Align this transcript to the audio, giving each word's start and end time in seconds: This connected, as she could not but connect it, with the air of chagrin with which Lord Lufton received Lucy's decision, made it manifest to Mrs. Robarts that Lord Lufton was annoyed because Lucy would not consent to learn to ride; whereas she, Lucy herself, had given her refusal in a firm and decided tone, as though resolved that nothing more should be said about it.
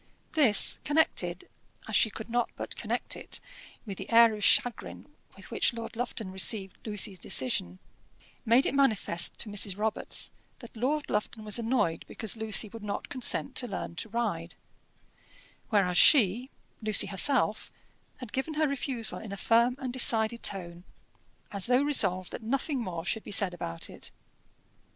This 0.31 0.79
connected, 0.83 1.47
as 1.87 1.95
she 1.95 2.09
could 2.09 2.27
not 2.27 2.49
but 2.55 2.75
connect 2.75 3.15
it, 3.15 3.39
with 3.85 3.99
the 3.99 4.09
air 4.09 4.33
of 4.33 4.43
chagrin 4.43 5.05
with 5.35 5.51
which 5.51 5.73
Lord 5.73 5.95
Lufton 5.95 6.31
received 6.31 6.75
Lucy's 6.87 7.19
decision, 7.19 7.77
made 8.43 8.65
it 8.65 8.73
manifest 8.73 9.37
to 9.37 9.47
Mrs. 9.49 9.77
Robarts 9.77 10.31
that 10.57 10.75
Lord 10.75 11.07
Lufton 11.07 11.45
was 11.45 11.59
annoyed 11.59 12.03
because 12.07 12.35
Lucy 12.35 12.67
would 12.69 12.81
not 12.81 13.09
consent 13.09 13.53
to 13.57 13.67
learn 13.67 13.95
to 13.97 14.09
ride; 14.09 14.55
whereas 15.69 15.99
she, 15.99 16.49
Lucy 16.81 17.05
herself, 17.05 17.71
had 18.17 18.33
given 18.33 18.55
her 18.55 18.67
refusal 18.67 19.19
in 19.19 19.31
a 19.31 19.37
firm 19.37 19.75
and 19.77 19.93
decided 19.93 20.41
tone, 20.41 20.83
as 21.51 21.67
though 21.67 21.83
resolved 21.83 22.31
that 22.31 22.41
nothing 22.41 22.79
more 22.79 23.05
should 23.05 23.23
be 23.23 23.29
said 23.29 23.53
about 23.53 23.87
it. 23.87 24.09